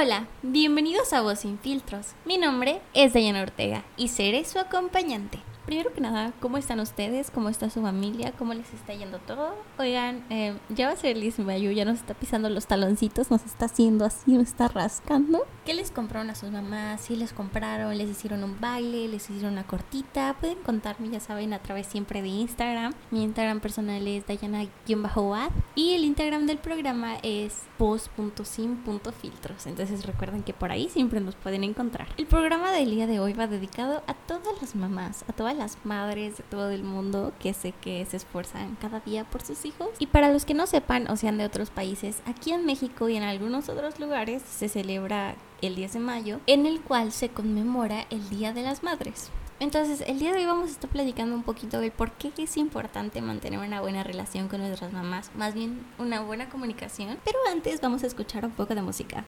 Hola, 0.00 0.28
bienvenidos 0.42 1.12
a 1.12 1.22
Voz 1.22 1.40
Sin 1.40 1.58
Filtros. 1.58 2.14
Mi 2.24 2.38
nombre 2.38 2.80
es 2.94 3.14
Dayana 3.14 3.42
Ortega 3.42 3.82
y 3.96 4.06
seré 4.06 4.44
su 4.44 4.60
acompañante. 4.60 5.40
Primero 5.68 5.92
que 5.92 6.00
nada, 6.00 6.32
¿cómo 6.40 6.56
están 6.56 6.80
ustedes? 6.80 7.30
¿Cómo 7.30 7.50
está 7.50 7.68
su 7.68 7.82
familia? 7.82 8.32
¿Cómo 8.38 8.54
les 8.54 8.72
está 8.72 8.94
yendo 8.94 9.18
todo? 9.18 9.54
Oigan, 9.78 10.24
eh, 10.30 10.56
ya 10.70 10.86
va 10.86 10.94
a 10.94 10.96
ser 10.96 11.18
Liz 11.18 11.38
Mayu, 11.38 11.72
ya 11.72 11.84
nos 11.84 11.98
está 11.98 12.14
pisando 12.14 12.48
los 12.48 12.66
taloncitos, 12.66 13.30
nos 13.30 13.44
está 13.44 13.66
haciendo 13.66 14.06
así, 14.06 14.32
nos 14.32 14.48
está 14.48 14.68
rascando. 14.68 15.46
¿Qué 15.66 15.74
les 15.74 15.90
compraron 15.90 16.30
a 16.30 16.34
sus 16.34 16.50
mamás? 16.50 17.02
¿Si 17.02 17.16
les 17.16 17.34
compraron? 17.34 17.98
¿Les 17.98 18.08
hicieron 18.08 18.44
un 18.44 18.58
baile? 18.58 19.08
¿Les 19.08 19.28
hicieron 19.28 19.52
una 19.52 19.64
cortita? 19.64 20.34
Pueden 20.40 20.56
contarme, 20.62 21.10
ya 21.10 21.20
saben, 21.20 21.52
a 21.52 21.58
través 21.58 21.86
siempre 21.86 22.22
de 22.22 22.28
Instagram. 22.28 22.94
Mi 23.10 23.22
Instagram 23.22 23.60
personal 23.60 24.08
es 24.08 24.26
Dayana-Wad 24.26 25.50
y 25.74 25.90
el 25.92 26.04
Instagram 26.04 26.46
del 26.46 26.56
programa 26.56 27.16
es 27.22 27.64
post.sim.filtros. 27.76 29.66
Entonces 29.66 30.06
recuerden 30.06 30.44
que 30.44 30.54
por 30.54 30.72
ahí 30.72 30.88
siempre 30.88 31.20
nos 31.20 31.34
pueden 31.34 31.62
encontrar. 31.62 32.08
El 32.16 32.24
programa 32.24 32.72
del 32.72 32.90
día 32.90 33.06
de 33.06 33.20
hoy 33.20 33.34
va 33.34 33.46
dedicado 33.46 34.02
a 34.06 34.14
todas 34.14 34.62
las 34.62 34.74
mamás, 34.74 35.26
a 35.28 35.34
todas 35.34 35.57
las 35.58 35.76
madres 35.84 36.38
de 36.38 36.44
todo 36.44 36.70
el 36.70 36.84
mundo 36.84 37.32
que 37.40 37.52
sé 37.52 37.72
que 37.72 38.04
se 38.06 38.16
esfuerzan 38.16 38.76
cada 38.80 39.00
día 39.00 39.24
por 39.24 39.42
sus 39.42 39.64
hijos. 39.64 39.88
Y 39.98 40.06
para 40.06 40.32
los 40.32 40.44
que 40.44 40.54
no 40.54 40.66
sepan 40.66 41.10
o 41.10 41.16
sean 41.16 41.38
de 41.38 41.44
otros 41.44 41.70
países, 41.70 42.22
aquí 42.24 42.52
en 42.52 42.64
México 42.64 43.08
y 43.08 43.16
en 43.16 43.22
algunos 43.22 43.68
otros 43.68 44.00
lugares 44.00 44.42
se 44.42 44.68
celebra 44.68 45.34
el 45.60 45.74
10 45.74 45.94
de 45.94 45.98
mayo, 45.98 46.40
en 46.46 46.66
el 46.66 46.80
cual 46.80 47.12
se 47.12 47.28
conmemora 47.28 48.06
el 48.10 48.28
Día 48.30 48.52
de 48.52 48.62
las 48.62 48.82
Madres. 48.82 49.30
Entonces, 49.60 50.04
el 50.06 50.20
día 50.20 50.32
de 50.32 50.38
hoy 50.38 50.46
vamos 50.46 50.68
a 50.68 50.72
estar 50.72 50.88
platicando 50.88 51.34
un 51.34 51.42
poquito 51.42 51.80
de 51.80 51.90
por 51.90 52.12
qué 52.12 52.30
es 52.38 52.56
importante 52.56 53.20
mantener 53.20 53.58
una 53.58 53.80
buena 53.80 54.04
relación 54.04 54.46
con 54.46 54.60
nuestras 54.60 54.92
mamás, 54.92 55.32
más 55.34 55.52
bien 55.52 55.84
una 55.98 56.20
buena 56.20 56.48
comunicación. 56.48 57.18
Pero 57.24 57.38
antes 57.50 57.80
vamos 57.80 58.04
a 58.04 58.06
escuchar 58.06 58.44
un 58.44 58.52
poco 58.52 58.76
de 58.76 58.82
música. 58.82 59.27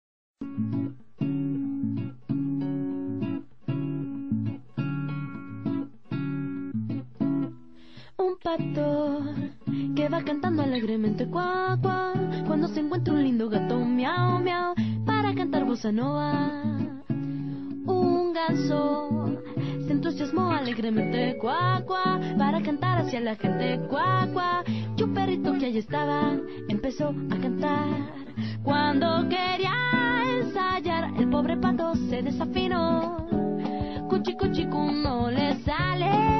Que 8.56 10.08
va 10.08 10.24
cantando 10.24 10.62
alegremente 10.62 11.26
cuá, 11.26 11.78
cuá, 11.80 12.12
cuando 12.46 12.66
se 12.66 12.80
encuentra 12.80 13.14
un 13.14 13.22
lindo 13.22 13.48
gato 13.48 13.78
miau, 13.78 14.40
miau, 14.40 14.74
para 15.06 15.32
cantar 15.34 15.64
bossa 15.64 15.92
nova. 15.92 16.50
Un 17.86 18.32
ganso 18.32 19.38
se 19.86 19.92
entusiasmó 19.92 20.50
alegremente 20.50 21.38
cuá, 21.38 21.82
cuá, 21.86 22.20
para 22.36 22.60
cantar 22.60 22.98
hacia 22.98 23.20
la 23.20 23.36
gente 23.36 23.80
cuá, 23.88 24.28
cuá, 24.32 24.64
y 24.96 25.02
un 25.02 25.14
perrito 25.14 25.52
que 25.52 25.66
allí 25.66 25.78
estaba 25.78 26.36
empezó 26.68 27.14
a 27.30 27.36
cantar. 27.36 27.86
Cuando 28.64 29.28
quería 29.28 29.74
ensayar, 30.40 31.12
el 31.18 31.28
pobre 31.30 31.56
pato 31.56 31.94
se 32.08 32.20
desafinó. 32.22 33.28
Cuchi, 34.08 34.34
cuchi, 34.34 34.66
cu, 34.66 34.90
no 34.90 35.30
le 35.30 35.54
sale. 35.62 36.39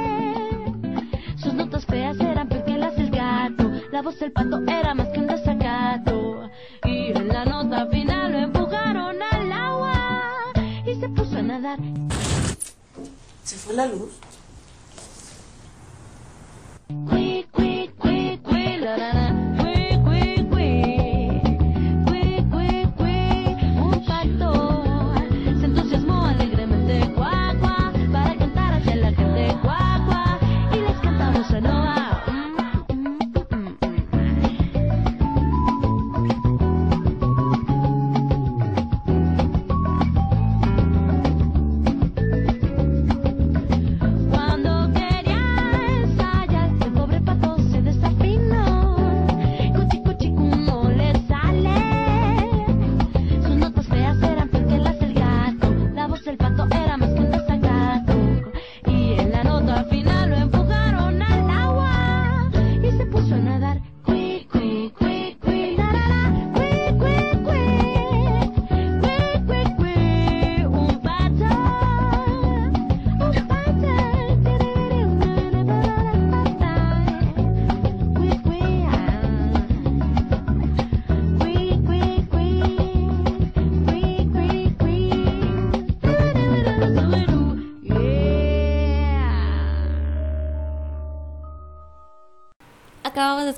Feas 1.91 2.17
eran 2.21 2.47
peor 2.47 2.63
que 2.63 2.77
las 2.77 2.95
del 2.95 3.11
gato. 3.11 3.69
La 3.91 4.01
voz 4.01 4.17
del 4.17 4.31
pato 4.31 4.61
era 4.65 4.93
más 4.93 5.09
que 5.09 5.19
un 5.19 5.27
desacato. 5.27 6.49
Y 6.85 7.11
en 7.11 7.27
la 7.27 7.43
nota 7.43 7.85
final 7.87 8.31
lo 8.31 8.37
empujaron 8.37 9.21
al 9.21 9.51
agua. 9.51 10.31
Y 10.85 10.95
se 10.95 11.09
puso 11.09 11.35
a 11.35 11.41
nadar. 11.41 11.79
¿Se 13.43 13.57
fue 13.57 13.73
la 13.73 13.87
luz? 13.87 14.09
Cui, 17.09 17.45
cui, 17.51 17.89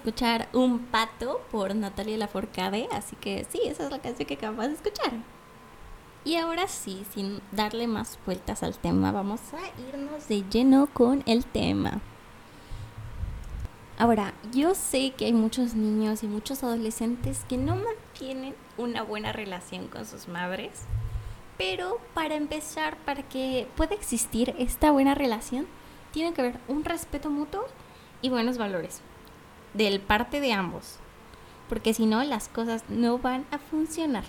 escuchar 0.04 0.50
Un 0.52 0.80
Pato 0.80 1.40
por 1.50 1.74
Natalia 1.74 2.18
Lafourcade, 2.18 2.90
así 2.92 3.16
que 3.16 3.48
sí, 3.50 3.62
esa 3.64 3.86
es 3.86 3.92
la 3.92 4.00
canción 4.00 4.28
que 4.28 4.34
acabamos 4.34 4.68
de 4.68 4.74
escuchar. 4.74 5.14
Y 6.26 6.36
ahora 6.36 6.68
sí, 6.68 7.06
sin 7.14 7.40
darle 7.54 7.88
más 7.88 8.20
vueltas 8.26 8.64
al 8.64 8.78
tema, 8.78 9.14
vamos 9.14 9.40
a 9.54 9.62
irnos 9.88 10.28
de 10.28 10.44
lleno 10.50 10.88
con 10.88 11.24
el 11.26 11.46
tema. 11.46 12.02
Ahora, 13.98 14.34
yo 14.52 14.76
sé 14.76 15.12
que 15.12 15.24
hay 15.24 15.34
muchos 15.34 15.74
niños 15.74 16.22
y 16.24 16.28
muchos 16.28 16.64
adolescentes 16.66 17.46
que 17.48 17.56
no 17.56 17.78
mantienen 17.78 18.56
una 18.78 19.04
buena 19.04 19.32
relación 19.32 19.88
con 19.88 20.06
sus 20.06 20.28
madres, 20.28 20.82
pero 21.58 22.02
para 22.14 22.36
empezar, 22.36 22.98
para 23.06 23.24
que 23.24 23.70
pueda 23.78 23.96
existir 23.96 24.54
esta 24.60 24.92
buena 24.92 25.16
relación, 25.16 25.66
tiene 26.12 26.34
que 26.34 26.42
haber 26.42 26.60
un 26.68 26.84
respeto 26.84 27.30
mutuo 27.30 27.64
y 28.22 28.28
buenos 28.28 28.58
valores 28.58 29.02
del 29.74 30.00
parte 30.00 30.40
de 30.40 30.54
ambos, 30.54 30.98
porque 31.70 31.94
si 31.94 32.06
no 32.06 32.24
las 32.24 32.48
cosas 32.48 32.84
no 32.90 33.18
van 33.18 33.46
a 33.52 33.58
funcionar. 33.58 34.24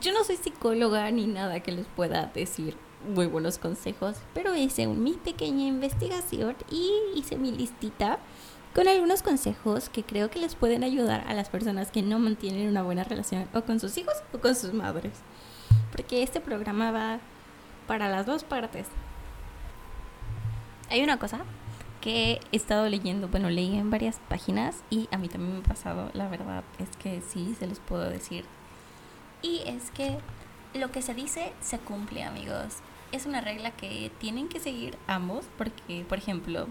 Yo 0.00 0.12
no 0.12 0.24
soy 0.24 0.36
psicóloga 0.36 1.10
ni 1.10 1.26
nada 1.26 1.60
que 1.60 1.72
les 1.72 1.86
pueda 1.86 2.26
decir 2.34 2.76
muy 3.06 3.26
buenos 3.26 3.58
consejos, 3.58 4.16
pero 4.34 4.54
hice 4.54 4.86
mi 4.86 5.12
pequeña 5.12 5.66
investigación 5.66 6.56
y 6.70 6.92
hice 7.14 7.36
mi 7.36 7.52
listita 7.52 8.18
con 8.74 8.86
algunos 8.86 9.22
consejos 9.22 9.88
que 9.88 10.04
creo 10.04 10.30
que 10.30 10.38
les 10.38 10.54
pueden 10.54 10.84
ayudar 10.84 11.24
a 11.26 11.34
las 11.34 11.48
personas 11.48 11.90
que 11.90 12.02
no 12.02 12.18
mantienen 12.18 12.68
una 12.68 12.82
buena 12.82 13.04
relación 13.04 13.48
o 13.54 13.62
con 13.62 13.80
sus 13.80 13.96
hijos 13.96 14.14
o 14.32 14.38
con 14.38 14.54
sus 14.54 14.72
madres. 14.72 15.14
Porque 15.90 16.22
este 16.22 16.40
programa 16.40 16.90
va 16.90 17.20
para 17.86 18.08
las 18.08 18.26
dos 18.26 18.44
partes. 18.44 18.86
Hay 20.90 21.02
una 21.02 21.18
cosa 21.18 21.40
que 22.00 22.40
he 22.52 22.56
estado 22.56 22.88
leyendo, 22.88 23.28
bueno, 23.28 23.50
leí 23.50 23.76
en 23.76 23.90
varias 23.90 24.20
páginas 24.28 24.82
y 24.90 25.08
a 25.10 25.18
mí 25.18 25.28
también 25.28 25.54
me 25.54 25.60
ha 25.60 25.62
pasado, 25.62 26.10
la 26.14 26.28
verdad 26.28 26.64
es 26.78 26.88
que 26.96 27.20
sí, 27.20 27.54
se 27.58 27.66
los 27.66 27.80
puedo 27.80 28.08
decir. 28.08 28.44
Y 29.42 29.62
es 29.66 29.90
que 29.90 30.18
lo 30.74 30.90
que 30.90 31.02
se 31.02 31.14
dice 31.14 31.52
se 31.60 31.78
cumple, 31.78 32.24
amigos. 32.24 32.76
Es 33.12 33.26
una 33.26 33.40
regla 33.40 33.70
que 33.70 34.10
tienen 34.18 34.48
que 34.48 34.60
seguir 34.60 34.98
ambos 35.06 35.46
porque, 35.56 36.04
por 36.08 36.18
ejemplo, 36.18 36.66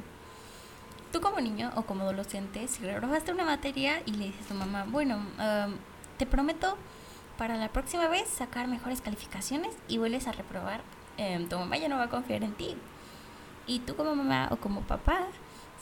tú 1.12 1.22
como 1.22 1.40
niño 1.40 1.72
o 1.76 1.84
como 1.84 2.04
adolescente, 2.04 2.68
si 2.68 2.84
reprobaste 2.84 3.32
una 3.32 3.46
materia 3.46 4.02
y 4.06 4.12
le 4.12 4.26
dices 4.26 4.46
a 4.46 4.50
tu 4.50 4.54
mamá, 4.54 4.86
bueno, 4.88 5.18
um, 5.18 5.76
te 6.18 6.26
prometo 6.26 6.78
para 7.38 7.56
la 7.56 7.70
próxima 7.70 8.08
vez 8.08 8.28
sacar 8.28 8.68
mejores 8.68 9.02
calificaciones 9.02 9.76
y 9.88 9.98
vuelves 9.98 10.28
a 10.28 10.32
reprobar, 10.32 10.82
em, 11.18 11.48
tu 11.48 11.58
mamá 11.58 11.78
ya 11.78 11.88
no 11.88 11.98
va 11.98 12.04
a 12.04 12.10
confiar 12.10 12.44
en 12.44 12.54
ti. 12.54 12.76
Y 13.68 13.80
tú 13.80 13.96
como 13.96 14.16
mamá 14.16 14.48
o 14.52 14.56
como 14.56 14.82
papá, 14.82 15.28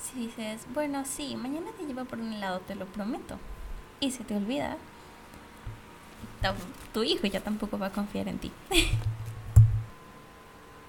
si 0.02 0.20
dices, 0.20 0.66
bueno, 0.74 1.06
sí, 1.06 1.36
mañana 1.36 1.68
te 1.78 1.86
llevo 1.86 2.04
por 2.06 2.20
un 2.20 2.34
helado, 2.34 2.60
te 2.60 2.76
lo 2.76 2.86
prometo, 2.88 3.38
y 4.00 4.12
se 4.12 4.24
te 4.24 4.36
olvida, 4.36 4.78
tu 6.94 7.04
hijo 7.04 7.28
ya 7.28 7.40
tampoco 7.40 7.78
va 7.78 7.88
a 7.88 7.92
confiar 7.92 8.28
en 8.28 8.40
ti. 8.40 8.52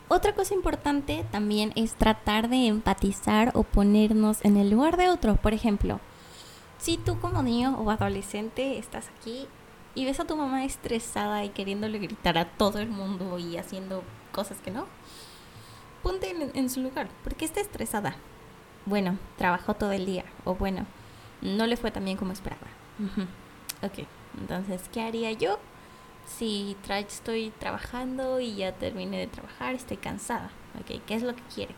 Otra 0.09 0.35
cosa 0.35 0.55
importante 0.55 1.25
también 1.33 1.73
es 1.75 1.95
tratar 1.95 2.49
de 2.49 2.67
empatizar 2.69 3.51
o 3.55 3.65
ponernos 3.65 4.45
en 4.45 4.57
el 4.57 4.71
lugar 4.71 4.97
de 4.97 5.09
otro. 5.09 5.35
Por 5.35 5.53
ejemplo, 5.53 5.99
si 6.79 6.97
tú 6.97 7.19
como 7.19 7.43
niño 7.43 7.77
o 7.81 7.91
adolescente 7.91 8.79
estás 8.79 9.09
aquí 9.09 9.49
y 9.97 10.05
ves 10.05 10.21
a 10.21 10.25
tu 10.25 10.37
mamá 10.37 10.65
estresada 10.65 11.45
y 11.45 11.49
queriéndole 11.49 11.99
gritar 11.99 12.39
a 12.39 12.45
todo 12.45 12.79
el 12.79 12.89
mundo 12.89 13.41
y 13.41 13.57
haciendo 13.57 14.05
cosas 14.31 14.59
que 14.59 14.71
no, 14.71 14.87
ponte 16.07 16.31
en, 16.55 16.71
su 16.71 16.81
lugar. 16.83 17.09
¿Por 17.25 17.35
qué 17.35 17.45
está 17.45 17.61
estresada? 17.61 18.15
Bueno, 18.85 19.19
trabajó 19.37 19.75
todo 19.75 19.91
el 19.91 20.07
día. 20.07 20.25
O 20.45 20.55
bueno, 20.55 20.87
no 21.43 21.67
le 21.67 21.77
fue 21.77 21.91
tan 21.91 22.05
bien 22.05 22.17
como 22.17 22.33
esperaba. 22.33 22.69
Ujú. 23.01 23.23
Ok, 23.85 24.07
entonces, 24.39 24.89
¿qué 24.93 25.01
haría 25.03 25.33
yo? 25.33 25.59
Si 26.25 26.77
estoy 26.89 27.53
trabajando 27.59 28.39
y 28.39 28.55
ya 28.55 28.71
terminé 28.71 29.19
de 29.19 29.27
trabajar, 29.27 29.75
estoy 29.75 29.97
cansada. 29.97 30.53
Ok, 30.81 31.03
¿qué 31.05 31.15
es 31.17 31.25
lo 31.25 31.35
que 31.35 31.43
quiere? 31.53 31.75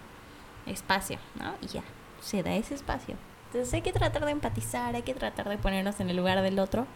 Espacio, 0.67 1.19
¿no? 1.41 1.55
Y 1.63 1.69
ya, 1.69 1.83
se 2.21 2.43
da 2.43 2.55
ese 2.55 2.75
espacio. 2.75 3.17
Entonces 3.47 3.73
hay 3.73 3.81
que 3.81 3.93
tratar 3.93 4.27
de 4.27 4.33
empatizar, 4.33 4.95
hay 4.95 5.05
que 5.05 5.15
tratar 5.15 5.49
de 5.49 5.57
ponernos 5.57 6.01
en 6.01 6.11
el 6.11 6.19
lugar 6.19 6.43
del 6.43 6.59
otro. 6.59 6.87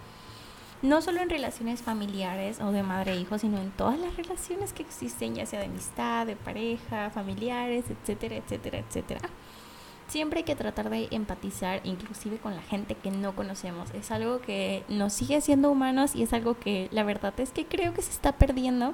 No 0.82 1.00
solo 1.00 1.20
en 1.20 1.30
relaciones 1.30 1.80
familiares 1.80 2.60
o 2.60 2.72
de 2.72 2.82
madre 2.82 3.12
e 3.12 3.20
hijo, 3.20 3.38
sino 3.38 3.58
en 3.58 3.70
todas 3.70 4.00
las 4.00 4.16
relaciones 4.16 4.72
que 4.72 4.82
existen, 4.82 5.36
ya 5.36 5.46
sea 5.46 5.60
de 5.60 5.66
amistad, 5.66 6.26
de 6.26 6.34
pareja, 6.34 7.10
familiares, 7.10 7.84
etcétera, 7.88 8.34
etcétera, 8.36 8.78
etcétera. 8.78 9.20
Siempre 10.08 10.38
hay 10.38 10.44
que 10.44 10.56
tratar 10.56 10.90
de 10.90 11.06
empatizar, 11.12 11.80
inclusive 11.84 12.38
con 12.38 12.56
la 12.56 12.62
gente 12.62 12.96
que 12.96 13.12
no 13.12 13.36
conocemos. 13.36 13.90
Es 13.94 14.10
algo 14.10 14.40
que 14.40 14.82
nos 14.88 15.12
sigue 15.12 15.40
siendo 15.40 15.70
humanos 15.70 16.16
y 16.16 16.24
es 16.24 16.32
algo 16.32 16.58
que 16.58 16.88
la 16.90 17.04
verdad 17.04 17.32
es 17.38 17.50
que 17.50 17.64
creo 17.64 17.94
que 17.94 18.02
se 18.02 18.10
está 18.10 18.32
perdiendo. 18.32 18.92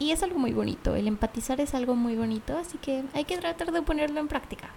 Y 0.00 0.10
es 0.10 0.24
algo 0.24 0.40
muy 0.40 0.52
bonito, 0.52 0.96
el 0.96 1.06
empatizar 1.06 1.60
es 1.60 1.72
algo 1.72 1.94
muy 1.94 2.16
bonito, 2.16 2.58
así 2.58 2.78
que 2.78 3.04
hay 3.14 3.24
que 3.24 3.38
tratar 3.38 3.70
de 3.70 3.80
ponerlo 3.80 4.18
en 4.18 4.26
práctica. 4.26 4.70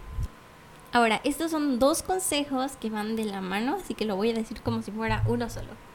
Ahora, 0.94 1.21
estos 1.23 1.51
son 1.51 1.79
dos 1.79 2.03
consejos 2.03 2.77
que 2.77 2.91
van 2.91 3.15
de 3.15 3.25
la 3.25 3.41
mano, 3.41 3.77
así 3.81 3.95
que 3.95 4.05
lo 4.05 4.15
voy 4.15 4.29
a 4.29 4.33
decir 4.33 4.61
como 4.61 4.83
si 4.83 4.91
fuera 4.91 5.23
uno 5.27 5.49
solo. 5.49 5.87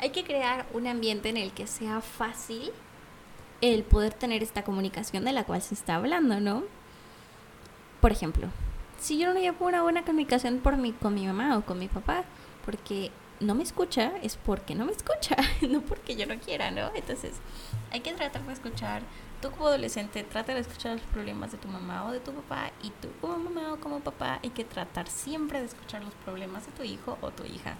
Hay 0.00 0.10
que 0.10 0.24
crear 0.24 0.66
un 0.72 0.86
ambiente 0.86 1.28
en 1.28 1.36
el 1.36 1.52
que 1.52 1.66
sea 1.66 2.00
fácil 2.00 2.70
el 3.60 3.82
poder 3.82 4.14
tener 4.14 4.42
esta 4.42 4.62
comunicación 4.62 5.24
de 5.24 5.32
la 5.32 5.44
cual 5.44 5.60
se 5.60 5.74
está 5.74 5.96
hablando, 5.96 6.38
¿no? 6.40 6.62
Por 8.00 8.12
ejemplo, 8.12 8.48
si 9.00 9.18
yo 9.18 9.32
no 9.32 9.40
llevo 9.40 9.66
una 9.66 9.82
buena 9.82 10.04
comunicación 10.04 10.58
por 10.58 10.76
mi, 10.76 10.92
con 10.92 11.14
mi 11.14 11.26
mamá 11.26 11.58
o 11.58 11.62
con 11.62 11.78
mi 11.78 11.88
papá, 11.88 12.24
porque 12.64 13.10
no 13.40 13.54
me 13.54 13.62
escucha, 13.62 14.12
es 14.22 14.36
porque 14.36 14.74
no 14.74 14.84
me 14.84 14.92
escucha, 14.92 15.36
no 15.68 15.80
porque 15.80 16.16
yo 16.16 16.26
no 16.26 16.38
quiera, 16.38 16.70
¿no? 16.70 16.90
Entonces, 16.94 17.34
hay 17.90 18.00
que 18.00 18.12
tratar 18.12 18.42
de 18.42 18.52
escuchar. 18.52 19.02
Tú 19.40 19.50
como 19.52 19.68
adolescente, 19.68 20.24
trata 20.24 20.54
de 20.54 20.60
escuchar 20.60 20.94
los 20.94 21.02
problemas 21.02 21.52
de 21.52 21.58
tu 21.58 21.68
mamá 21.68 22.06
o 22.06 22.12
de 22.12 22.20
tu 22.20 22.32
papá, 22.32 22.70
y 22.82 22.90
tú 22.90 23.08
como 23.20 23.38
mamá 23.38 23.72
o 23.72 23.80
como 23.80 24.00
papá, 24.00 24.40
hay 24.42 24.50
que 24.50 24.64
tratar 24.64 25.08
siempre 25.08 25.60
de 25.60 25.66
escuchar 25.66 26.02
los 26.04 26.14
problemas 26.14 26.66
de 26.66 26.72
tu 26.72 26.82
hijo 26.82 27.18
o 27.20 27.30
tu 27.30 27.44
hija. 27.44 27.76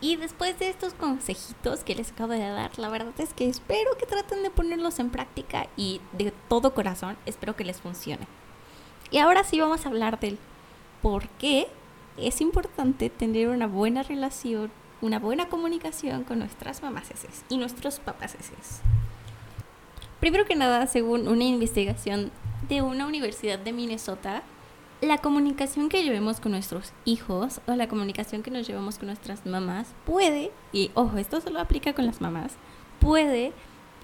Y 0.00 0.16
después 0.16 0.58
de 0.58 0.68
estos 0.68 0.94
consejitos 0.94 1.82
que 1.82 1.96
les 1.96 2.12
acabo 2.12 2.32
de 2.32 2.38
dar, 2.38 2.78
la 2.78 2.88
verdad 2.88 3.14
es 3.18 3.34
que 3.34 3.48
espero 3.48 3.96
que 3.98 4.06
traten 4.06 4.44
de 4.44 4.50
ponerlos 4.50 5.00
en 5.00 5.10
práctica 5.10 5.66
y 5.76 6.00
de 6.12 6.32
todo 6.48 6.72
corazón 6.72 7.16
espero 7.26 7.56
que 7.56 7.64
les 7.64 7.80
funcione. 7.80 8.26
Y 9.10 9.18
ahora 9.18 9.42
sí 9.42 9.60
vamos 9.60 9.84
a 9.84 9.88
hablar 9.88 10.20
del 10.20 10.38
por 11.02 11.28
qué 11.30 11.66
es 12.16 12.40
importante 12.40 13.10
tener 13.10 13.48
una 13.48 13.66
buena 13.66 14.02
relación, 14.02 14.70
una 15.00 15.18
buena 15.18 15.48
comunicación 15.48 16.24
con 16.24 16.38
nuestras 16.38 16.82
mamás 16.82 17.08
y 17.48 17.56
nuestros 17.56 17.98
papás. 17.98 18.36
Primero 20.20 20.44
que 20.44 20.56
nada, 20.56 20.86
según 20.86 21.26
una 21.28 21.44
investigación 21.44 22.30
de 22.68 22.82
una 22.82 23.06
universidad 23.06 23.58
de 23.58 23.72
Minnesota, 23.72 24.42
la 25.00 25.18
comunicación 25.18 25.88
que 25.88 26.02
llevemos 26.02 26.40
con 26.40 26.52
nuestros 26.52 26.92
hijos 27.04 27.60
o 27.66 27.74
la 27.74 27.88
comunicación 27.88 28.42
que 28.42 28.50
nos 28.50 28.66
llevamos 28.66 28.98
con 28.98 29.06
nuestras 29.06 29.46
mamás 29.46 29.94
puede, 30.04 30.50
y 30.72 30.90
ojo, 30.94 31.18
esto 31.18 31.40
solo 31.40 31.60
aplica 31.60 31.92
con 31.92 32.06
las 32.06 32.20
mamás, 32.20 32.56
puede 33.00 33.52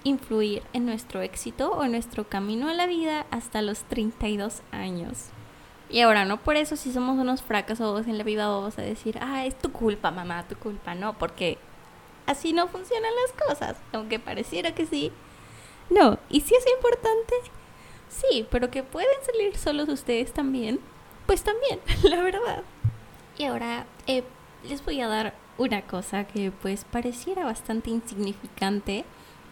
influir 0.05 0.62
en 0.73 0.87
nuestro 0.87 1.20
éxito 1.23 1.73
o 1.73 1.85
en 1.85 1.93
nuestro 1.93 2.29
camino 2.29 2.69
a 2.69 2.75
la 2.75 2.87
vida 2.87 3.26
hasta 3.31 3.62
los 3.62 3.81
32 3.85 4.62
años. 4.70 5.31
Y 5.91 6.00
ahora, 6.00 6.25
no 6.25 6.41
por 6.41 6.56
eso 6.56 6.76
si 6.76 6.93
somos 6.93 7.19
unos 7.19 7.43
fracasos 7.43 8.06
en 8.06 8.19
la 8.19 8.25
vida 8.25 8.49
vamos 8.49 8.79
a 8.79 8.82
decir, 8.82 9.19
ah, 9.20 9.46
es 9.46 9.56
tu 9.58 9.73
culpa, 9.73 10.11
mamá, 10.11 10.46
tu 10.46 10.56
culpa, 10.56 10.94
no, 10.94 11.19
porque 11.19 11.58
así 12.26 12.52
no 12.52 12.69
funcionan 12.69 13.11
las 13.23 13.49
cosas, 13.49 13.76
aunque 13.93 14.19
pareciera 14.19 14.75
que 14.75 14.87
sí. 14.87 15.12
No, 15.91 16.19
y 16.31 16.41
si 16.41 16.55
es 16.55 16.64
importante, 16.75 17.35
Sí, 18.08 18.46
pero 18.50 18.70
que 18.70 18.82
pueden 18.82 19.16
salir 19.24 19.56
solos 19.56 19.88
ustedes 19.88 20.32
también, 20.32 20.80
pues 21.26 21.42
también, 21.42 21.80
la 22.02 22.22
verdad. 22.22 22.62
Y 23.36 23.44
ahora 23.44 23.86
eh, 24.06 24.22
les 24.68 24.84
voy 24.84 25.00
a 25.00 25.08
dar 25.08 25.34
una 25.58 25.82
cosa 25.82 26.24
que 26.24 26.50
pues 26.50 26.84
pareciera 26.84 27.44
bastante 27.44 27.90
insignificante, 27.90 29.04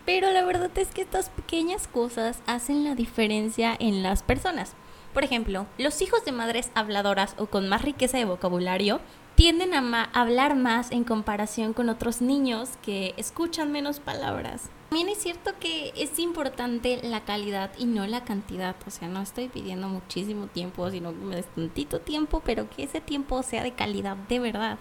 pero 0.05 0.31
la 0.33 0.45
verdad 0.45 0.71
es 0.77 0.89
que 0.89 1.03
estas 1.03 1.31
pequeñas 1.31 1.87
cosas 1.89 2.41
hacen 2.47 2.85
la 2.85 2.95
diferencia 2.95 3.77
en 3.79 4.03
las 4.03 4.23
personas. 4.23 4.75
Por 5.15 5.25
ejemplo, 5.25 5.67
los 5.79 6.01
hijos 6.01 6.25
de 6.25 6.33
madres 6.33 6.71
habladoras 6.75 7.35
o 7.39 7.47
con 7.47 7.69
más 7.69 7.83
riqueza 7.83 8.19
de 8.19 8.25
vocabulario 8.25 9.01
tienden 9.35 9.75
a 9.75 10.05
hablar 10.13 10.57
más 10.57 10.91
en 10.91 11.05
comparación 11.05 11.73
con 11.73 11.89
otros 11.89 12.21
niños 12.21 12.71
que 12.83 13.15
escuchan 13.17 13.73
menos 13.73 14.01
palabras. 14.01 14.71
También 14.93 15.09
es 15.09 15.23
cierto 15.23 15.53
que 15.59 15.91
es 15.97 16.19
importante 16.19 17.01
la 17.03 17.25
calidad 17.25 17.71
y 17.79 17.87
no 17.87 18.07
la 18.07 18.25
cantidad. 18.25 18.77
O 18.87 18.91
sea, 18.91 19.09
no 19.09 19.23
estoy 19.23 19.49
pidiendo 19.49 19.89
muchísimo 19.89 20.49
tiempo, 20.49 20.91
sino 20.91 21.13
que 21.13 21.25
me 21.25 21.37
des 21.37 21.47
tantito 21.47 22.03
tiempo, 22.03 22.43
pero 22.45 22.69
que 22.69 22.83
ese 22.83 23.01
tiempo 23.01 23.43
sea 23.43 23.63
de 23.63 23.73
calidad 23.73 24.19
de 24.19 24.39
verdad. 24.39 24.79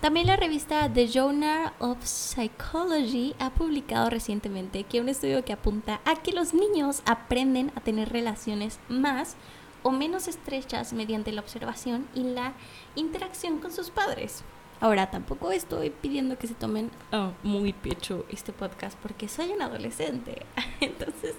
También 0.00 0.26
la 0.26 0.34
revista 0.34 0.92
The 0.92 1.06
Journal 1.06 1.72
of 1.78 2.04
Psychology 2.04 3.36
ha 3.38 3.50
publicado 3.50 4.10
recientemente 4.10 4.82
que 4.82 5.00
un 5.00 5.08
estudio 5.08 5.44
que 5.44 5.52
apunta 5.52 6.00
a 6.04 6.16
que 6.16 6.32
los 6.32 6.52
niños 6.52 7.02
aprenden 7.06 7.70
a 7.76 7.80
tener 7.80 8.08
relaciones 8.08 8.80
más 8.88 9.36
o 9.84 9.92
menos 9.92 10.26
estrechas 10.26 10.92
mediante 10.92 11.30
la 11.30 11.42
observación 11.42 12.08
y 12.12 12.24
la 12.24 12.54
interacción 12.96 13.60
con 13.60 13.70
sus 13.70 13.90
padres. 13.90 14.42
Ahora, 14.82 15.12
tampoco 15.12 15.52
estoy 15.52 15.90
pidiendo 15.90 16.36
que 16.36 16.48
se 16.48 16.54
tomen 16.54 16.90
oh, 17.12 17.30
muy 17.44 17.72
pecho 17.72 18.26
este 18.30 18.52
podcast 18.52 18.98
porque 18.98 19.28
soy 19.28 19.50
un 19.50 19.62
adolescente. 19.62 20.42
Entonces, 20.80 21.36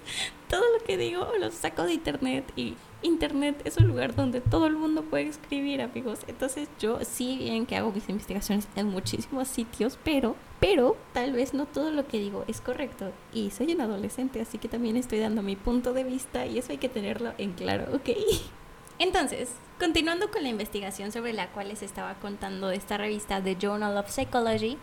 todo 0.48 0.62
lo 0.78 0.82
que 0.82 0.96
digo 0.96 1.28
lo 1.38 1.50
saco 1.50 1.82
de 1.82 1.92
internet 1.92 2.50
y 2.56 2.74
internet 3.02 3.60
es 3.66 3.76
un 3.76 3.86
lugar 3.86 4.14
donde 4.14 4.40
todo 4.40 4.66
el 4.66 4.76
mundo 4.76 5.02
puede 5.02 5.28
escribir, 5.28 5.82
amigos. 5.82 6.20
Entonces, 6.26 6.70
yo 6.80 7.00
sí 7.04 7.36
bien 7.36 7.66
que 7.66 7.76
hago 7.76 7.92
mis 7.92 8.08
investigaciones 8.08 8.66
en 8.76 8.86
muchísimos 8.86 9.46
sitios, 9.46 9.98
pero 10.02 10.36
pero 10.58 10.96
tal 11.12 11.34
vez 11.34 11.52
no 11.52 11.66
todo 11.66 11.90
lo 11.90 12.06
que 12.06 12.18
digo 12.18 12.44
es 12.48 12.62
correcto 12.62 13.12
y 13.34 13.50
soy 13.50 13.74
un 13.74 13.82
adolescente, 13.82 14.40
así 14.40 14.56
que 14.56 14.68
también 14.68 14.96
estoy 14.96 15.18
dando 15.18 15.42
mi 15.42 15.56
punto 15.56 15.92
de 15.92 16.04
vista 16.04 16.46
y 16.46 16.56
eso 16.56 16.72
hay 16.72 16.78
que 16.78 16.88
tenerlo 16.88 17.34
en 17.36 17.52
claro, 17.52 17.94
¿ok? 17.94 18.08
Entonces, 18.98 19.50
continuando 19.78 20.30
con 20.30 20.42
la 20.42 20.48
investigación 20.48 21.10
sobre 21.10 21.32
la 21.32 21.50
cual 21.50 21.68
les 21.68 21.82
estaba 21.82 22.14
contando 22.14 22.68
de 22.68 22.76
esta 22.76 22.96
revista 22.96 23.42
The 23.42 23.56
Journal 23.60 23.96
of 23.96 24.10
Psychology, 24.10 24.78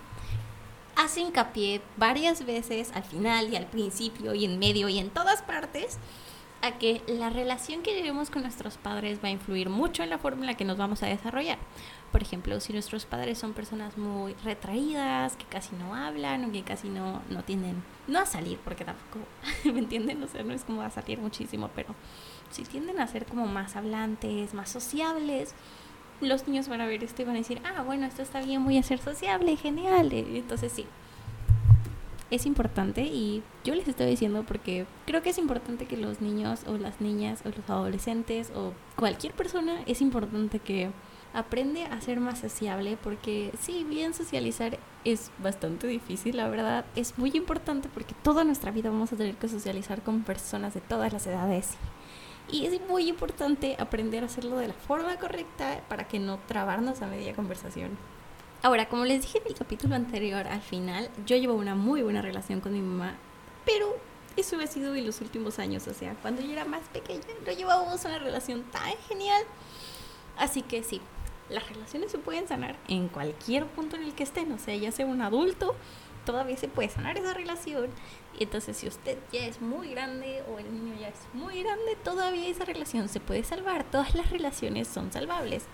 hace 0.96 1.22
hincapié 1.22 1.82
varias 1.98 2.46
veces 2.46 2.92
al 2.94 3.04
final 3.04 3.50
y 3.50 3.56
al 3.56 3.68
principio 3.68 4.34
y 4.34 4.46
en 4.46 4.60
medio 4.60 4.90
y 4.90 5.00
en 5.00 5.10
todas 5.10 5.42
partes 5.42 5.98
a 6.62 6.78
que 6.78 7.02
la 7.08 7.30
relación 7.30 7.82
que 7.82 7.96
llevemos 7.96 8.30
con 8.30 8.44
nuestros 8.44 8.78
padres 8.78 9.20
va 9.24 9.30
a 9.30 9.32
influir 9.32 9.70
mucho 9.70 10.04
en 10.04 10.10
la 10.10 10.20
forma 10.20 10.42
en 10.42 10.48
la 10.48 10.58
que 10.58 10.66
nos 10.66 10.78
vamos 10.78 11.02
a 11.02 11.08
desarrollar. 11.08 11.58
Por 12.12 12.22
ejemplo, 12.22 12.60
si 12.60 12.74
nuestros 12.74 13.06
padres 13.06 13.38
son 13.38 13.54
personas 13.54 13.98
muy 13.98 14.34
retraídas, 14.44 15.38
que 15.38 15.46
casi 15.46 15.76
no 15.76 15.96
hablan 15.96 16.46
o 16.46 16.52
que 16.52 16.62
casi 16.62 16.90
no, 16.90 17.22
no 17.30 17.44
tienden, 17.44 17.82
no 18.08 18.20
a 18.20 18.26
salir, 18.26 18.60
porque 18.64 18.86
tampoco, 18.86 19.20
¿me 19.66 19.80
entienden? 19.80 20.22
O 20.22 20.28
sea, 20.28 20.44
no 20.44 20.54
es 20.54 20.64
como 20.64 20.82
a 20.82 20.90
salir 20.92 21.18
muchísimo, 21.20 21.72
pero 21.74 21.96
si 22.52 22.64
tienden 22.64 23.00
a 23.00 23.08
ser 23.08 23.26
como 23.26 23.48
más 23.48 23.76
hablantes, 23.76 24.54
más 24.54 24.70
sociables, 24.70 25.54
los 26.22 26.48
niños 26.48 26.68
van 26.68 26.82
a 26.82 26.86
ver 26.86 27.04
esto 27.04 27.22
y 27.22 27.26
van 27.26 27.36
a 27.36 27.40
decir, 27.40 27.62
ah, 27.66 27.82
bueno, 27.82 28.06
esto 28.06 28.22
está 28.22 28.42
bien, 28.42 28.64
voy 28.64 28.78
a 28.78 28.84
ser 28.84 29.00
sociable, 29.00 29.56
genial. 29.58 30.12
Entonces 30.14 30.72
sí, 30.72 30.86
es 32.32 32.46
importante 32.46 33.02
y 33.02 33.44
yo 33.64 33.76
les 33.76 33.88
estoy 33.88 34.08
diciendo 34.08 34.44
porque 34.48 34.86
creo 35.06 35.22
que 35.22 35.32
es 35.32 35.38
importante 35.38 35.86
que 35.86 35.98
los 35.98 36.22
niños 36.22 36.62
o 36.66 36.78
las 36.78 37.02
niñas 37.02 37.42
o 37.46 37.50
los 37.50 37.70
adolescentes 37.70 38.52
o 38.56 38.74
cualquier 38.96 39.34
persona 39.34 39.82
es 39.86 40.02
importante 40.02 40.60
que 40.60 40.92
aprende 41.34 41.86
a 41.86 42.00
ser 42.02 42.20
más 42.20 42.40
sociable 42.40 42.98
porque 43.02 43.52
sí, 43.60 43.86
bien 43.88 44.14
socializar 44.14 44.80
es 45.04 45.32
bastante 45.40 45.88
difícil, 45.88 46.38
la 46.38 46.48
verdad. 46.48 46.86
Es 46.96 47.18
muy 47.18 47.32
importante 47.34 47.90
porque 47.94 48.16
toda 48.24 48.44
nuestra 48.44 48.72
vida 48.72 48.90
vamos 48.90 49.12
a 49.12 49.18
tener 49.18 49.36
que 49.36 49.48
socializar 49.48 50.02
con 50.02 50.24
personas 50.24 50.74
de 50.74 50.82
todas 50.82 51.12
las 51.12 51.28
edades. 51.28 51.72
Y 52.52 52.66
es 52.66 52.82
muy 52.82 53.08
importante 53.08 53.78
aprender 53.80 54.24
a 54.24 54.26
hacerlo 54.26 54.58
de 54.58 54.68
la 54.68 54.74
forma 54.74 55.18
correcta 55.18 55.82
para 55.88 56.08
que 56.08 56.20
no 56.20 56.38
trabarnos 56.48 57.02
a 57.02 57.08
media 57.08 57.34
conversación. 57.34 57.98
Ahora, 58.62 58.90
como 58.90 59.06
les 59.06 59.22
dije 59.22 59.40
en 59.40 59.48
el 59.48 59.56
capítulo 59.56 59.96
anterior, 59.96 60.46
al 60.48 60.62
final, 60.62 61.10
yo 61.26 61.38
llevo 61.38 61.54
una 61.56 61.76
muy 61.76 62.02
buena 62.02 62.22
relación 62.22 62.60
con 62.60 62.74
mi 62.74 62.82
mamá, 62.82 63.16
pero 63.66 63.98
eso 64.38 64.60
ha 64.60 64.68
sido 64.68 64.94
en 64.96 65.06
los 65.06 65.22
últimos 65.22 65.60
años, 65.60 65.88
o 65.88 65.94
sea, 65.94 66.14
cuando 66.22 66.42
yo 66.42 66.52
era 66.52 66.66
más 66.66 66.88
pequeña, 66.90 67.22
no 67.46 67.52
llevábamos 67.52 68.06
una 68.06 68.20
relación 68.20 68.64
tan 68.64 68.94
genial. 69.08 69.44
Así 70.38 70.62
que 70.62 70.84
sí, 70.84 71.02
las 71.50 71.68
relaciones 71.70 72.12
se 72.12 72.18
pueden 72.18 72.48
sanar 72.48 72.76
en 72.88 73.08
cualquier 73.08 73.66
punto 73.66 73.96
en 73.96 74.04
el 74.04 74.14
que 74.14 74.24
estén, 74.24 74.52
o 74.52 74.60
sea, 74.60 74.76
ya 74.76 74.92
sea 74.92 75.06
un 75.06 75.22
adulto, 75.22 75.76
todavía 76.26 76.58
se 76.58 76.68
puede 76.68 76.90
sanar 76.90 77.18
esa 77.18 77.34
relación. 77.34 77.90
Y 78.40 78.44
entonces 78.44 78.78
si 78.78 78.88
usted 78.88 79.18
ya 79.32 79.46
es 79.46 79.62
muy 79.62 79.90
grande 79.90 80.44
o 80.52 80.60
el 80.60 80.74
niño 80.74 80.96
ya 81.00 81.10
es 81.10 81.20
muy 81.34 81.62
grande, 81.62 81.98
todavía 82.04 82.48
esa 82.48 82.66
relación 82.66 83.10
se 83.10 83.20
puede 83.20 83.44
salvar. 83.44 83.84
Todas 83.84 84.16
las 84.16 84.30
relaciones 84.30 84.88
son 84.88 85.12
salvables. 85.12 85.66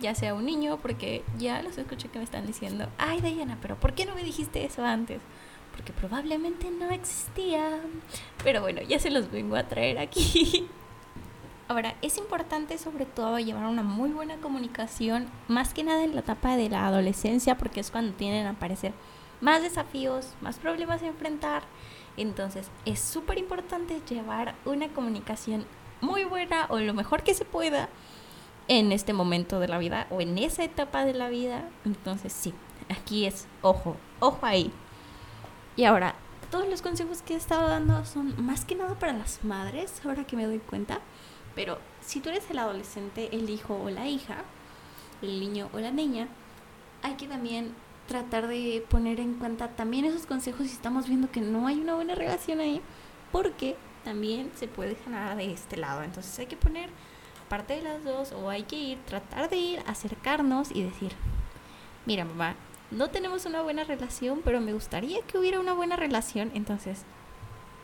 Ya 0.00 0.14
sea 0.14 0.34
un 0.34 0.44
niño, 0.44 0.78
porque 0.82 1.24
ya 1.38 1.62
los 1.62 1.78
escuché 1.78 2.08
que 2.08 2.18
me 2.18 2.24
están 2.24 2.46
diciendo, 2.46 2.86
ay 2.98 3.20
Diana, 3.20 3.58
pero 3.62 3.76
¿por 3.76 3.94
qué 3.94 4.04
no 4.04 4.14
me 4.14 4.22
dijiste 4.22 4.64
eso 4.64 4.84
antes? 4.84 5.20
Porque 5.72 5.92
probablemente 5.92 6.70
no 6.70 6.90
existía. 6.90 7.80
Pero 8.44 8.60
bueno, 8.60 8.82
ya 8.82 8.98
se 8.98 9.10
los 9.10 9.30
vengo 9.30 9.56
a 9.56 9.68
traer 9.68 9.98
aquí. 9.98 10.68
Ahora, 11.68 11.96
es 12.00 12.16
importante 12.16 12.78
sobre 12.78 13.06
todo 13.06 13.40
llevar 13.40 13.64
una 13.64 13.82
muy 13.82 14.10
buena 14.10 14.36
comunicación, 14.36 15.26
más 15.48 15.74
que 15.74 15.82
nada 15.82 16.04
en 16.04 16.14
la 16.14 16.20
etapa 16.20 16.56
de 16.56 16.68
la 16.68 16.86
adolescencia, 16.86 17.58
porque 17.58 17.80
es 17.80 17.90
cuando 17.90 18.12
tienen 18.12 18.46
a 18.46 18.50
aparecer 18.50 18.92
más 19.40 19.62
desafíos, 19.62 20.34
más 20.40 20.58
problemas 20.58 21.02
a 21.02 21.06
enfrentar. 21.06 21.62
Entonces, 22.16 22.70
es 22.84 23.00
súper 23.00 23.38
importante 23.38 24.00
llevar 24.08 24.54
una 24.64 24.88
comunicación 24.88 25.66
muy 26.00 26.24
buena 26.24 26.66
o 26.68 26.78
lo 26.78 26.94
mejor 26.94 27.22
que 27.22 27.34
se 27.34 27.44
pueda 27.44 27.88
en 28.68 28.92
este 28.92 29.12
momento 29.12 29.60
de 29.60 29.68
la 29.68 29.78
vida 29.78 30.06
o 30.10 30.20
en 30.20 30.38
esa 30.38 30.64
etapa 30.64 31.04
de 31.04 31.14
la 31.14 31.28
vida. 31.28 31.68
Entonces, 31.84 32.32
sí, 32.32 32.54
aquí 32.88 33.26
es 33.26 33.46
ojo, 33.62 33.96
ojo 34.20 34.44
ahí. 34.44 34.72
Y 35.76 35.84
ahora, 35.84 36.14
todos 36.50 36.68
los 36.68 36.82
consejos 36.82 37.22
que 37.22 37.34
he 37.34 37.36
estado 37.36 37.68
dando 37.68 38.04
son 38.04 38.34
más 38.44 38.64
que 38.64 38.74
nada 38.74 38.98
para 38.98 39.12
las 39.12 39.44
madres, 39.44 40.00
ahora 40.04 40.24
que 40.24 40.36
me 40.36 40.46
doy 40.46 40.58
cuenta 40.58 41.00
pero 41.56 41.78
si 42.02 42.20
tú 42.20 42.28
eres 42.28 42.48
el 42.50 42.58
adolescente, 42.60 43.30
el 43.32 43.50
hijo 43.50 43.74
o 43.82 43.90
la 43.90 44.06
hija, 44.06 44.44
el 45.22 45.40
niño 45.40 45.70
o 45.72 45.80
la 45.80 45.90
niña, 45.90 46.28
hay 47.02 47.14
que 47.14 47.26
también 47.26 47.74
tratar 48.06 48.46
de 48.46 48.84
poner 48.88 49.20
en 49.20 49.34
cuenta 49.34 49.68
también 49.68 50.04
esos 50.04 50.26
consejos 50.26 50.66
si 50.66 50.72
estamos 50.72 51.08
viendo 51.08 51.30
que 51.30 51.40
no 51.40 51.66
hay 51.66 51.80
una 51.80 51.94
buena 51.94 52.14
relación 52.14 52.60
ahí, 52.60 52.80
porque 53.32 53.76
también 54.04 54.50
se 54.54 54.68
puede 54.68 54.94
generar 54.94 55.36
de 55.36 55.52
este 55.52 55.76
lado. 55.76 56.02
Entonces 56.02 56.38
hay 56.38 56.46
que 56.46 56.56
poner 56.56 56.90
parte 57.48 57.74
de 57.74 57.82
las 57.82 58.04
dos 58.04 58.32
o 58.32 58.50
hay 58.50 58.62
que 58.64 58.76
ir, 58.76 58.98
tratar 59.06 59.50
de 59.50 59.56
ir, 59.56 59.82
acercarnos 59.86 60.70
y 60.70 60.82
decir, 60.82 61.12
mira 62.04 62.24
mamá, 62.24 62.56
no 62.90 63.10
tenemos 63.10 63.46
una 63.46 63.62
buena 63.62 63.84
relación, 63.84 64.42
pero 64.44 64.60
me 64.60 64.72
gustaría 64.72 65.20
que 65.22 65.38
hubiera 65.38 65.60
una 65.60 65.72
buena 65.72 65.96
relación, 65.96 66.50
entonces 66.54 67.04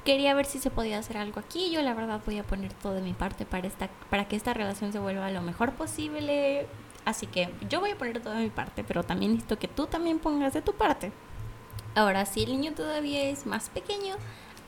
quería 0.04 0.34
ver 0.34 0.46
si 0.46 0.58
se 0.58 0.70
podía 0.70 0.98
hacer 0.98 1.16
algo 1.16 1.40
aquí. 1.40 1.70
Yo 1.70 1.82
la 1.82 1.94
verdad 1.94 2.20
voy 2.24 2.38
a 2.38 2.44
poner 2.44 2.72
todo 2.72 2.94
de 2.94 3.02
mi 3.02 3.12
parte 3.12 3.44
para, 3.44 3.66
esta, 3.66 3.88
para 4.10 4.26
que 4.26 4.36
esta 4.36 4.54
relación 4.54 4.92
se 4.92 4.98
vuelva 4.98 5.30
lo 5.30 5.42
mejor 5.42 5.72
posible. 5.72 6.66
Así 7.04 7.26
que 7.26 7.52
yo 7.68 7.80
voy 7.80 7.90
a 7.90 7.98
poner 7.98 8.20
todo 8.20 8.34
de 8.34 8.44
mi 8.44 8.50
parte, 8.50 8.84
pero 8.84 9.02
también 9.02 9.32
necesito 9.32 9.58
que 9.58 9.68
tú 9.68 9.86
también 9.86 10.18
pongas 10.18 10.52
de 10.52 10.62
tu 10.62 10.72
parte. 10.74 11.12
Ahora, 11.94 12.24
si 12.26 12.42
el 12.42 12.52
niño 12.52 12.72
todavía 12.72 13.24
es 13.24 13.44
más 13.44 13.68
pequeño, 13.68 14.16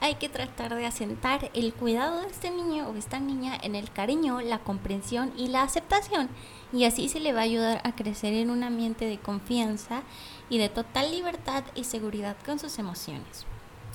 hay 0.01 0.17
que 0.17 0.29
tratar 0.29 0.75
de 0.75 0.85
asentar 0.85 1.51
el 1.55 1.73
cuidado 1.73 2.21
de 2.21 2.27
este 2.27 2.51
niño 2.51 2.89
o 2.89 2.97
esta 2.97 3.21
niña 3.21 3.57
en 3.63 3.75
el 3.75 3.91
cariño, 3.91 4.43
la 4.43 4.59
comprensión 4.59 5.33
y 5.37 5.49
la 5.49 5.63
aceptación. 5.63 6.29
Y 6.73 6.85
así 6.85 7.09
se 7.09 7.21
le 7.21 7.33
va 7.33 7.41
a 7.41 7.45
ayudar 7.45 7.81
a 7.85 7.95
crecer 7.95 8.35
en 8.35 8.51
un 8.51 8.65
ambiente 8.65 9.07
de 9.07 9.19
confianza 9.19 10.03
y 10.51 10.59
de 10.59 10.69
total 10.69 11.11
libertad 11.11 11.65
y 11.75 11.85
seguridad 11.85 12.37
con 12.45 12.59
sus 12.59 12.79
emociones. 12.79 13.47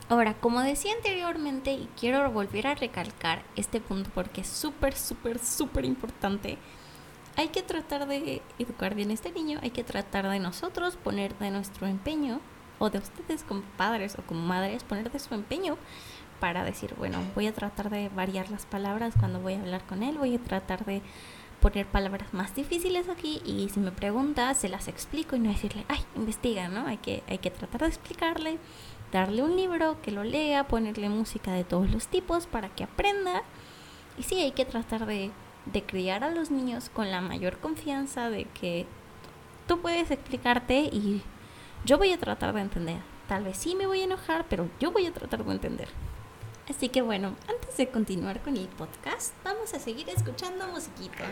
Ahora, 0.10 0.34
como 0.34 0.62
decía 0.62 0.94
anteriormente, 0.96 1.74
y 1.74 1.88
quiero 2.00 2.32
volver 2.32 2.66
a 2.66 2.74
recalcar 2.74 3.44
este 3.56 3.80
punto 3.80 4.10
porque 4.16 4.42
es 4.42 4.48
súper, 4.48 4.98
súper, 4.98 5.38
súper 5.38 5.86
importante, 5.86 6.58
hay 7.36 7.50
que 7.50 7.64
tratar 7.64 8.08
de 8.08 8.42
educar 8.58 8.96
bien 8.96 9.12
a 9.12 9.14
este 9.14 9.32
niño, 9.32 9.60
hay 9.62 9.72
que 9.72 9.84
tratar 9.84 10.30
de 10.30 10.40
nosotros 10.40 10.98
poner 10.98 11.38
de 11.40 11.52
nuestro 11.52 11.88
empeño, 11.88 12.40
o 12.80 12.90
de 12.90 13.00
ustedes 13.00 13.44
como 13.44 13.62
padres 13.78 14.18
o 14.18 14.22
como 14.24 14.42
madres, 14.42 14.84
poner 14.84 15.12
de 15.12 15.20
su 15.20 15.34
empeño 15.34 15.78
para 16.40 16.64
decir, 16.64 16.96
bueno, 16.98 17.20
voy 17.36 17.48
a 17.48 17.54
tratar 17.54 17.90
de 17.90 18.10
variar 18.10 18.50
las 18.50 18.66
palabras 18.66 19.14
cuando 19.20 19.40
voy 19.42 19.54
a 19.54 19.60
hablar 19.60 19.86
con 19.86 20.04
él, 20.04 20.18
voy 20.18 20.36
a 20.36 20.40
tratar 20.40 20.86
de 20.86 21.02
poner 21.60 21.86
palabras 21.86 22.34
más 22.34 22.56
difíciles 22.56 23.10
aquí 23.10 23.42
y 23.44 23.68
si 23.68 23.82
me 23.82 23.92
pregunta 23.92 24.54
se 24.54 24.70
las 24.70 24.88
explico 24.88 25.36
y 25.36 25.40
no 25.40 25.50
decirle, 25.50 25.86
ay, 25.90 26.00
investiga, 26.16 26.70
¿no? 26.70 26.88
Hay 26.88 26.98
que, 26.98 27.22
hay 27.28 27.40
que 27.40 27.52
tratar 27.52 27.82
de 27.82 27.88
explicarle 27.88 28.60
darle 29.12 29.44
un 29.44 29.56
libro, 29.56 30.02
que 30.02 30.12
lo 30.12 30.24
lea, 30.24 30.68
ponerle 30.68 31.10
música 31.10 31.52
de 31.52 31.64
todos 31.64 31.90
los 31.92 32.08
tipos 32.08 32.48
para 32.48 32.70
que 32.70 32.84
aprenda. 32.84 33.44
Y 34.18 34.24
sí, 34.24 34.36
hay 34.42 34.52
que 34.52 34.66
tratar 34.66 35.06
de, 35.06 35.32
de 35.66 35.84
criar 35.84 36.24
a 36.24 36.32
los 36.32 36.52
niños 36.52 36.90
con 36.90 37.12
la 37.12 37.22
mayor 37.22 37.60
confianza 37.60 38.30
de 38.30 38.46
que 38.46 38.86
tú 39.68 39.80
puedes 39.82 40.12
explicarte 40.12 40.82
y 40.82 41.22
yo 41.86 41.98
voy 41.98 42.12
a 42.12 42.18
tratar 42.18 42.54
de 42.54 42.62
entender. 42.62 43.00
Tal 43.28 43.44
vez 43.44 43.58
sí 43.58 43.76
me 43.76 43.88
voy 43.88 44.02
a 44.02 44.06
enojar, 44.06 44.46
pero 44.50 44.70
yo 44.80 44.92
voy 44.92 45.06
a 45.06 45.14
tratar 45.14 45.46
de 45.46 45.52
entender. 45.52 45.88
Así 46.70 46.90
que 46.90 47.02
bueno, 47.02 47.36
antes 47.48 47.78
de 47.78 47.90
continuar 47.90 48.42
con 48.42 48.58
el 48.58 48.68
podcast, 48.68 49.34
vamos 49.44 49.74
a 49.74 49.80
seguir 49.80 50.10
escuchando 50.10 50.68
musiquita. 50.68 51.26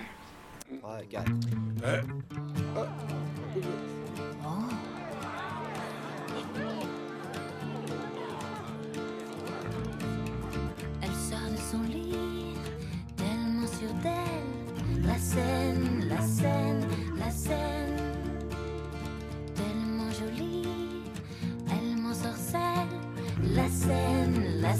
La 23.56 23.68
scène, 23.70 24.62
la 24.62 24.74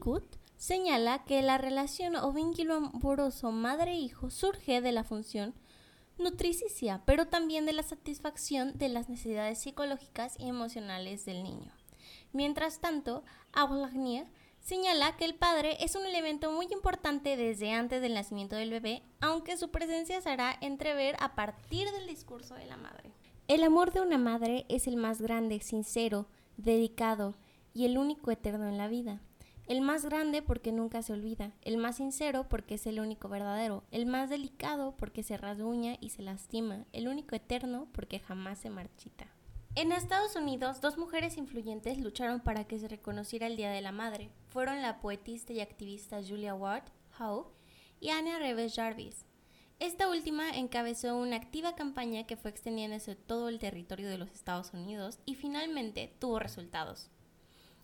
Winnicott 0.00 0.36
señala 0.56 1.24
que 1.24 1.42
la 1.42 1.58
relación 1.58 2.16
o 2.16 2.32
vínculo 2.32 2.74
amoroso 2.76 3.50
madre-hijo 3.52 4.30
surge 4.30 4.80
de 4.80 4.92
la 4.92 5.04
función 5.04 5.54
nutricicia, 6.18 7.02
pero 7.06 7.28
también 7.28 7.66
de 7.66 7.72
la 7.72 7.82
satisfacción 7.82 8.76
de 8.76 8.88
las 8.88 9.08
necesidades 9.08 9.58
psicológicas 9.58 10.38
y 10.38 10.48
emocionales 10.48 11.24
del 11.24 11.42
niño. 11.42 11.72
Mientras 12.32 12.80
tanto, 12.80 13.24
Ablagnier 13.52 14.26
señala 14.60 15.16
que 15.16 15.24
el 15.24 15.34
padre 15.34 15.76
es 15.80 15.96
un 15.96 16.04
elemento 16.04 16.52
muy 16.52 16.66
importante 16.70 17.36
desde 17.36 17.72
antes 17.72 18.02
del 18.02 18.14
nacimiento 18.14 18.56
del 18.56 18.70
bebé, 18.70 19.02
aunque 19.20 19.56
su 19.56 19.70
presencia 19.70 20.20
se 20.20 20.28
hará 20.28 20.56
entrever 20.60 21.16
a 21.20 21.34
partir 21.34 21.90
del 21.90 22.06
discurso 22.06 22.54
de 22.54 22.66
la 22.66 22.76
madre. 22.76 23.12
El 23.48 23.64
amor 23.64 23.92
de 23.92 24.00
una 24.00 24.18
madre 24.18 24.66
es 24.68 24.86
el 24.86 24.96
más 24.96 25.20
grande, 25.20 25.60
sincero, 25.60 26.26
dedicado 26.56 27.34
y 27.72 27.86
el 27.86 27.96
único 27.98 28.30
eterno 28.30 28.68
en 28.68 28.76
la 28.76 28.88
vida. 28.88 29.20
El 29.70 29.82
más 29.82 30.04
grande 30.04 30.42
porque 30.42 30.72
nunca 30.72 31.00
se 31.00 31.12
olvida, 31.12 31.52
el 31.62 31.76
más 31.76 31.98
sincero 31.98 32.48
porque 32.48 32.74
es 32.74 32.88
el 32.88 32.98
único 32.98 33.28
verdadero, 33.28 33.84
el 33.92 34.04
más 34.04 34.28
delicado 34.28 34.96
porque 34.96 35.22
se 35.22 35.36
rasguña 35.36 35.96
y 36.00 36.10
se 36.10 36.22
lastima, 36.22 36.86
el 36.92 37.06
único 37.06 37.36
eterno 37.36 37.86
porque 37.92 38.18
jamás 38.18 38.58
se 38.58 38.68
marchita. 38.68 39.28
En 39.76 39.92
Estados 39.92 40.34
Unidos, 40.34 40.80
dos 40.80 40.98
mujeres 40.98 41.36
influyentes 41.36 41.98
lucharon 41.98 42.40
para 42.40 42.64
que 42.64 42.80
se 42.80 42.88
reconociera 42.88 43.46
el 43.46 43.56
Día 43.56 43.70
de 43.70 43.80
la 43.80 43.92
Madre. 43.92 44.32
Fueron 44.48 44.82
la 44.82 45.00
poetista 45.00 45.52
y 45.52 45.60
activista 45.60 46.20
Julia 46.20 46.52
Ward 46.52 46.90
Howe 47.20 47.46
y 48.00 48.08
Anna 48.08 48.40
Reves 48.40 48.74
Jarvis. 48.74 49.24
Esta 49.78 50.10
última 50.10 50.50
encabezó 50.50 51.16
una 51.16 51.36
activa 51.36 51.76
campaña 51.76 52.26
que 52.26 52.36
fue 52.36 52.50
extendiéndose 52.50 53.14
todo 53.14 53.48
el 53.48 53.60
territorio 53.60 54.08
de 54.08 54.18
los 54.18 54.32
Estados 54.32 54.74
Unidos 54.74 55.20
y 55.26 55.36
finalmente 55.36 56.12
tuvo 56.18 56.40
resultados. 56.40 57.08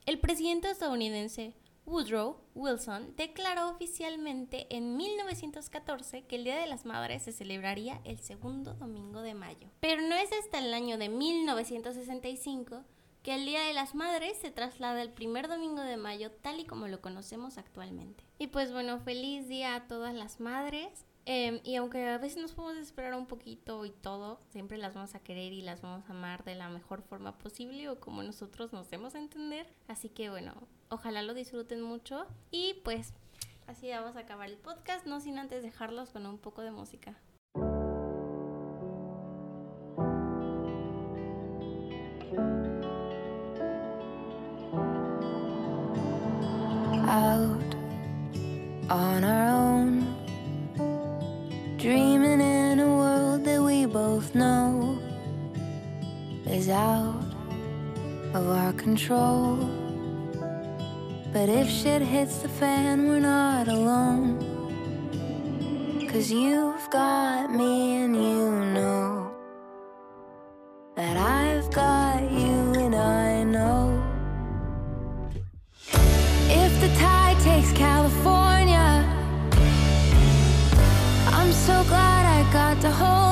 El 0.04 0.20
presidente 0.20 0.70
estadounidense 0.70 1.54
Woodrow 1.86 2.36
Wilson 2.54 3.14
declaró 3.16 3.70
oficialmente 3.70 4.66
en 4.70 4.96
1914 4.96 6.24
que 6.24 6.36
el 6.36 6.44
Día 6.44 6.58
de 6.58 6.66
las 6.66 6.84
Madres 6.84 7.22
se 7.22 7.32
celebraría 7.32 8.00
el 8.04 8.18
segundo 8.18 8.74
domingo 8.74 9.22
de 9.22 9.34
mayo. 9.34 9.68
Pero 9.80 10.02
no 10.02 10.16
es 10.16 10.30
hasta 10.32 10.58
el 10.58 10.74
año 10.74 10.98
de 10.98 11.08
1965 11.08 12.82
que 13.22 13.34
el 13.34 13.46
Día 13.46 13.62
de 13.62 13.72
las 13.72 13.94
Madres 13.94 14.36
se 14.38 14.50
traslada 14.50 15.00
el 15.00 15.12
primer 15.12 15.48
domingo 15.48 15.80
de 15.82 15.96
mayo 15.96 16.32
tal 16.32 16.58
y 16.58 16.64
como 16.64 16.88
lo 16.88 17.00
conocemos 17.00 17.56
actualmente. 17.56 18.24
Y 18.38 18.48
pues 18.48 18.72
bueno, 18.72 18.98
feliz 19.00 19.48
día 19.48 19.76
a 19.76 19.86
todas 19.86 20.14
las 20.14 20.40
madres. 20.40 21.04
Em, 21.28 21.60
y 21.64 21.74
aunque 21.74 22.08
a 22.08 22.18
veces 22.18 22.40
nos 22.40 22.54
podemos 22.54 22.80
esperar 22.80 23.14
un 23.14 23.26
poquito 23.26 23.84
y 23.84 23.90
todo, 23.90 24.38
siempre 24.50 24.78
las 24.78 24.94
vamos 24.94 25.16
a 25.16 25.18
querer 25.18 25.52
y 25.52 25.60
las 25.60 25.82
vamos 25.82 26.08
a 26.08 26.12
amar 26.12 26.44
de 26.44 26.54
la 26.54 26.68
mejor 26.68 27.02
forma 27.02 27.36
posible 27.36 27.88
o 27.88 27.98
como 27.98 28.22
nosotros 28.22 28.72
nos 28.72 28.88
demos 28.90 29.16
a 29.16 29.18
entender. 29.18 29.66
Así 29.88 30.08
que 30.08 30.30
bueno, 30.30 30.54
ojalá 30.88 31.22
lo 31.22 31.34
disfruten 31.34 31.82
mucho 31.82 32.26
y 32.52 32.74
pues 32.84 33.12
así 33.66 33.90
vamos 33.90 34.14
a 34.14 34.20
acabar 34.20 34.48
el 34.48 34.56
podcast, 34.56 35.04
no 35.04 35.18
sin 35.18 35.40
antes 35.40 35.64
dejarlos 35.64 36.10
con 36.10 36.26
un 36.26 36.38
poco 36.38 36.62
de 36.62 36.70
música. 36.70 37.16
out 47.08 47.74
on 48.90 49.22
our 49.22 49.55
is 56.56 56.70
out 56.70 57.22
of 58.32 58.48
our 58.48 58.72
control. 58.72 59.56
But 61.32 61.50
if 61.50 61.68
shit 61.68 62.00
hits 62.00 62.38
the 62.38 62.48
fan, 62.48 63.06
we're 63.08 63.20
not 63.20 63.68
alone. 63.68 64.28
Cause 66.10 66.30
you've 66.30 66.88
got 66.90 67.52
me 67.52 67.96
and 68.02 68.14
you 68.16 68.44
know 68.76 69.30
that 70.94 71.16
I've 71.18 71.68
got 71.72 72.22
you 72.40 72.58
and 72.84 72.94
I 72.94 73.42
know. 73.42 74.02
If 76.64 76.72
the 76.80 76.90
tide 77.02 77.38
takes 77.40 77.70
California, 77.72 78.88
I'm 81.38 81.52
so 81.52 81.76
glad 81.92 82.22
I 82.38 82.40
got 82.50 82.80
to 82.80 82.90
hold 82.90 83.25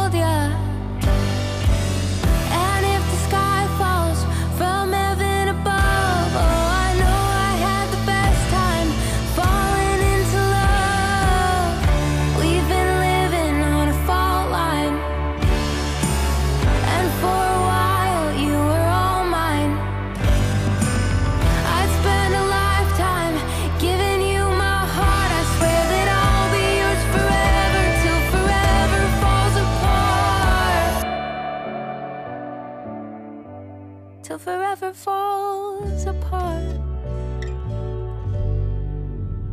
Till 34.25 34.39
forever 34.39 34.95
falls 34.95 36.07
apart. 36.07 36.81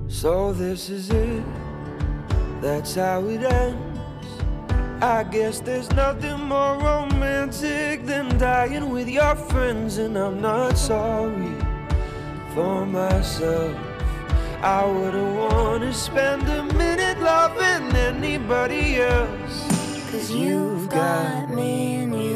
So 0.07 0.53
this 0.53 0.89
is 0.89 1.09
it, 1.09 1.43
that's 2.61 2.95
how 2.95 3.25
it 3.25 3.43
ends. 3.43 4.27
I 5.01 5.23
guess 5.23 5.59
there's 5.59 5.91
nothing 5.91 6.39
more 6.43 6.77
romantic 6.77 8.05
than 8.05 8.37
dying 8.37 8.91
with 8.91 9.09
your 9.09 9.35
friends, 9.35 9.97
and 9.97 10.17
I'm 10.17 10.39
not 10.39 10.77
sorry 10.77 11.53
for 12.53 12.85
myself. 12.85 13.75
I 14.63 14.85
wouldn't 14.85 15.35
want 15.35 15.83
to 15.83 15.93
spend 15.93 16.47
a 16.47 16.63
minute 16.75 17.19
loving 17.19 17.93
anybody 17.93 19.01
else. 19.01 19.67
Cause 20.09 20.31
you've 20.31 20.87
got 20.89 21.49
me 21.49 21.95
and 21.95 22.15
you 22.15 22.30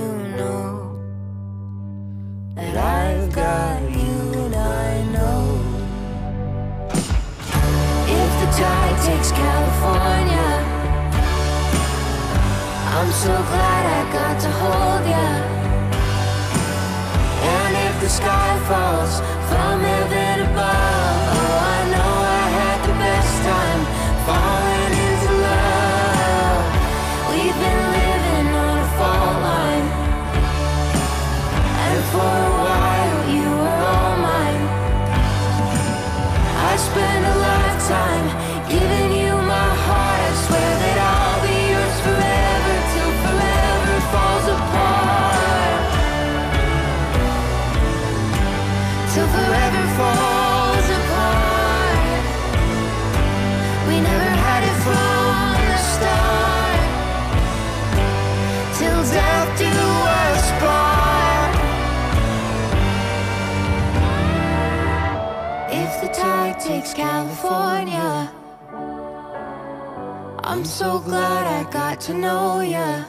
I've 2.77 3.31
got 3.31 3.81
you 3.89 4.15
and 4.43 4.55
I 4.55 5.03
know. 5.13 5.41
If 8.07 8.31
the 8.41 8.47
tide 8.59 8.97
takes 9.05 9.31
California, 9.31 10.49
I'm 12.95 13.11
so 13.11 13.33
glad 13.51 13.83
I 13.97 14.01
got 14.11 14.35
to 14.41 14.51
hold 14.61 15.03
ya. 15.13 15.27
And 17.53 17.75
if 17.87 18.01
the 18.01 18.09
sky 18.09 18.51
falls 18.67 19.19
from 19.49 19.79
heaven 19.79 20.14
Forever 49.15 49.85
falls 49.95 50.87
apart. 50.99 52.23
We 53.87 53.95
never 54.01 54.31
had 54.45 54.61
it 54.69 54.77
from 54.83 55.55
the 55.69 55.77
start. 55.93 56.81
Death 59.13 59.51
do 59.57 59.71
us 60.27 60.45
part. 60.59 61.53
If 65.71 65.91
the 66.01 66.09
tide 66.13 66.59
takes 66.59 66.93
California, 66.93 68.29
I'm 70.43 70.65
so 70.65 70.99
glad 70.99 71.47
I 71.47 71.63
got 71.71 72.01
to 72.01 72.13
know 72.13 72.59
ya. 72.59 73.05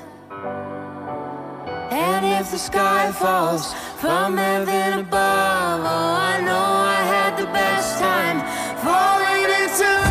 And 1.91 2.25
if 2.25 2.51
the 2.53 2.59
sky 2.59 3.11
falls 3.11 3.75
from 4.01 4.37
heaven 4.37 5.01
above. 5.01 5.81
Oh, 5.81 6.17
I 6.33 6.41
know 6.43 6.67
I 6.97 7.01
had 7.15 7.37
the 7.39 7.47
best 7.47 7.99
time 7.99 8.41
falling 8.85 9.49
into. 9.63 10.06